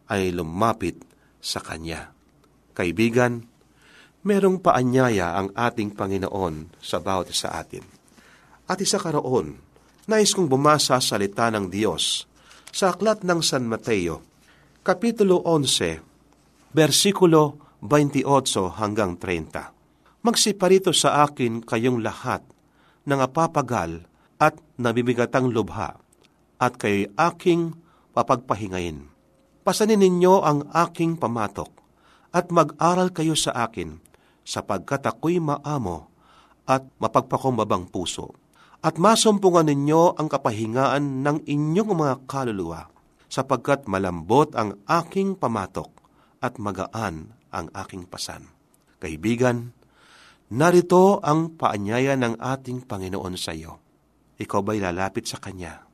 ay 0.08 0.32
lumapit 0.32 1.02
sa 1.42 1.60
Kanya. 1.60 2.14
Kaibigan, 2.72 3.44
merong 4.24 4.62
paanyaya 4.62 5.36
ang 5.36 5.52
ating 5.52 5.92
Panginoon 5.92 6.78
sa 6.80 7.02
bawat 7.02 7.34
sa 7.34 7.58
atin. 7.58 7.84
At 8.70 8.78
isa 8.78 9.02
karoon, 9.02 9.58
nais 10.06 10.30
kong 10.30 10.46
bumasa 10.46 11.02
salita 11.02 11.50
ng 11.50 11.66
Diyos 11.68 12.29
sa 12.70 12.94
aklat 12.94 13.26
ng 13.26 13.40
San 13.42 13.66
Mateo, 13.66 14.22
Kapitulo 14.80 15.44
11, 15.44 16.72
versikulo 16.72 17.58
28 17.84 18.80
hanggang 18.80 19.18
30. 19.18 20.24
Magsiparito 20.24 20.94
sa 20.94 21.26
akin 21.26 21.60
kayong 21.66 22.00
lahat 22.00 22.40
ng 23.04 23.20
apapagal 23.20 24.06
at 24.40 24.56
nabibigatang 24.80 25.52
lubha, 25.52 26.00
at 26.60 26.72
kay 26.80 27.08
aking 27.12 27.76
papagpahingayin. 28.16 29.08
Pasanin 29.60 30.00
ninyo 30.00 30.40
ang 30.40 30.64
aking 30.72 31.20
pamatok, 31.20 31.68
at 32.32 32.48
mag-aral 32.48 33.12
kayo 33.12 33.36
sa 33.36 33.52
akin, 33.68 34.00
sapagkat 34.46 35.04
ako'y 35.04 35.42
maamo 35.42 36.08
at 36.64 36.86
mapagpakumbabang 36.96 37.90
puso 37.90 38.39
at 38.80 38.96
masumpungan 38.96 39.68
ninyo 39.68 40.16
ang 40.16 40.28
kapahingaan 40.28 41.20
ng 41.20 41.44
inyong 41.44 41.92
mga 41.92 42.14
kaluluwa, 42.24 42.88
sapagkat 43.28 43.84
malambot 43.84 44.56
ang 44.56 44.80
aking 44.88 45.36
pamatok 45.36 45.92
at 46.40 46.56
magaan 46.56 47.36
ang 47.52 47.68
aking 47.76 48.08
pasan. 48.08 48.48
Kaibigan, 48.96 49.76
narito 50.52 51.20
ang 51.20 51.52
paanyaya 51.54 52.16
ng 52.16 52.40
ating 52.40 52.88
Panginoon 52.88 53.36
sa 53.36 53.52
iyo. 53.52 53.80
Ikaw 54.40 54.60
ba'y 54.64 54.80
lalapit 54.80 55.28
sa 55.28 55.36
Kanya? 55.36 55.84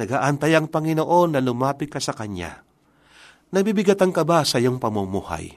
Nagaantay 0.00 0.56
ang 0.56 0.72
Panginoon 0.72 1.36
na 1.36 1.40
lumapit 1.44 1.92
ka 1.92 2.00
sa 2.00 2.16
Kanya. 2.16 2.64
Nabibigatan 3.52 4.12
ka 4.12 4.24
ba 4.24 4.44
sa 4.48 4.56
iyong 4.56 4.80
pamumuhay? 4.80 5.52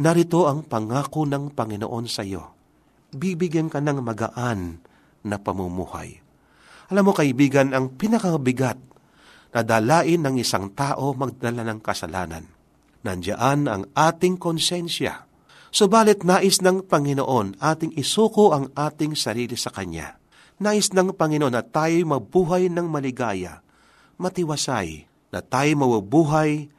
Narito 0.00 0.48
ang 0.48 0.64
pangako 0.64 1.28
ng 1.28 1.52
Panginoon 1.52 2.06
sa 2.08 2.24
iyo. 2.24 2.56
Bibigyan 3.12 3.68
ka 3.68 3.78
ng 3.78 4.00
magaan 4.00 4.80
na 5.24 5.40
pamumuhay. 5.40 6.20
Alam 6.92 7.10
mo 7.10 7.12
kaibigan, 7.16 7.72
ang 7.72 7.96
pinakabigat 7.96 8.76
na 9.54 9.60
dalain 9.64 10.20
ng 10.20 10.36
isang 10.36 10.70
tao 10.76 11.16
magdala 11.16 11.64
ng 11.64 11.80
kasalanan. 11.80 12.44
Nandiyan 13.04 13.70
ang 13.70 13.82
ating 13.96 14.36
konsensya. 14.36 15.24
Subalit 15.74 16.22
nais 16.22 16.62
ng 16.62 16.86
Panginoon 16.86 17.58
ating 17.58 17.98
isuko 17.98 18.54
ang 18.54 18.70
ating 18.74 19.18
sarili 19.18 19.58
sa 19.58 19.74
Kanya. 19.74 20.16
Nais 20.62 20.94
ng 20.94 21.14
Panginoon 21.14 21.54
na 21.54 21.66
tayo 21.66 21.98
mabuhay 22.06 22.70
ng 22.70 22.86
maligaya, 22.86 23.58
matiwasay, 24.20 25.10
na 25.34 25.42
tayo 25.42 25.70
mabubuhay 25.74 26.70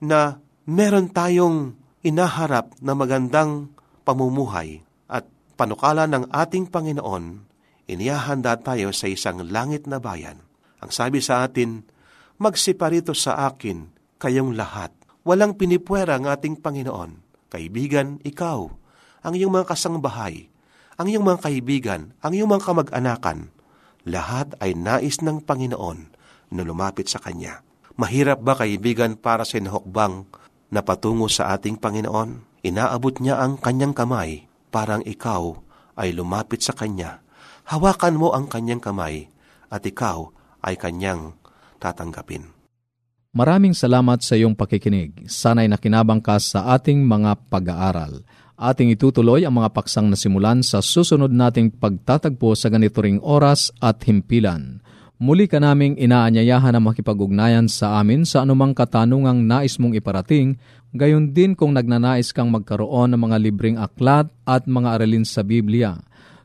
na 0.00 0.40
meron 0.64 1.12
tayong 1.12 1.76
inaharap 2.00 2.72
na 2.80 2.96
magandang 2.96 3.68
pamumuhay 4.08 4.80
at 5.08 5.28
panukala 5.60 6.08
ng 6.08 6.32
ating 6.32 6.72
Panginoon, 6.72 7.47
inihahanda 7.88 8.60
tayo 8.60 8.92
sa 8.92 9.08
isang 9.08 9.48
langit 9.48 9.88
na 9.88 9.98
bayan. 9.98 10.44
Ang 10.78 10.92
sabi 10.92 11.18
sa 11.24 11.42
atin, 11.42 11.82
magsiparito 12.38 13.16
sa 13.16 13.48
akin 13.50 13.90
kayong 14.20 14.54
lahat. 14.54 14.92
Walang 15.26 15.58
pinipwera 15.58 16.20
ang 16.20 16.30
ating 16.30 16.60
Panginoon. 16.62 17.26
Kaibigan, 17.48 18.20
ikaw, 18.22 18.68
ang 19.24 19.34
iyong 19.34 19.50
mga 19.50 19.74
kasangbahay, 19.74 20.52
ang 21.00 21.06
iyong 21.08 21.24
mga 21.24 21.40
kaibigan, 21.48 22.02
ang 22.20 22.32
iyong 22.36 22.50
mga 22.52 22.64
kamag-anakan, 22.68 23.50
lahat 24.04 24.54
ay 24.62 24.76
nais 24.76 25.18
ng 25.24 25.42
Panginoon 25.42 25.98
na 26.52 26.62
lumapit 26.64 27.08
sa 27.08 27.18
Kanya. 27.20 27.64
Mahirap 27.98 28.40
ba 28.44 28.54
kaibigan 28.54 29.18
para 29.18 29.42
sa 29.42 29.58
inahokbang 29.58 30.28
na 30.70 30.80
patungo 30.86 31.26
sa 31.26 31.56
ating 31.56 31.80
Panginoon? 31.80 32.62
Inaabot 32.62 33.18
niya 33.18 33.42
ang 33.42 33.58
kanyang 33.58 33.94
kamay 33.94 34.46
parang 34.68 35.02
ikaw 35.02 35.56
ay 35.98 36.14
lumapit 36.14 36.62
sa 36.62 36.76
Kanya. 36.76 37.24
Hawakan 37.68 38.16
mo 38.16 38.32
ang 38.32 38.48
kanyang 38.48 38.80
kamay 38.80 39.28
at 39.68 39.84
ikaw 39.84 40.32
ay 40.64 40.80
kanyang 40.80 41.36
tatanggapin. 41.76 42.48
Maraming 43.36 43.76
salamat 43.76 44.24
sa 44.24 44.40
iyong 44.40 44.56
pakikinig. 44.56 45.28
Sana'y 45.28 45.68
nakinabang 45.68 46.24
ka 46.24 46.40
sa 46.40 46.72
ating 46.72 47.04
mga 47.04 47.36
pag-aaral. 47.52 48.24
Ating 48.56 48.88
itutuloy 48.96 49.44
ang 49.44 49.60
mga 49.60 49.76
paksang 49.76 50.08
nasimulan 50.08 50.64
sa 50.64 50.80
susunod 50.80 51.28
nating 51.28 51.76
pagtatagpo 51.76 52.56
sa 52.56 52.72
ganito 52.72 53.04
ring 53.04 53.20
oras 53.20 53.68
at 53.84 54.00
himpilan. 54.00 54.80
Muli 55.20 55.44
ka 55.44 55.60
naming 55.60 56.00
inaanyayahan 56.00 56.72
na 56.72 56.80
makipag-ugnayan 56.80 57.68
sa 57.68 58.00
amin 58.00 58.24
sa 58.24 58.48
anumang 58.48 58.72
katanungang 58.72 59.44
nais 59.44 59.76
mong 59.76 59.92
iparating, 59.92 60.56
gayon 60.96 61.36
din 61.36 61.52
kung 61.52 61.76
nagnanais 61.76 62.32
kang 62.32 62.48
magkaroon 62.48 63.12
ng 63.12 63.20
mga 63.28 63.36
libreng 63.44 63.76
aklat 63.76 64.32
at 64.48 64.64
mga 64.64 64.88
aralin 64.96 65.28
sa 65.28 65.44
Biblia. 65.44 66.07